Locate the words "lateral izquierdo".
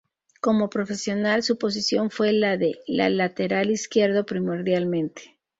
3.11-4.25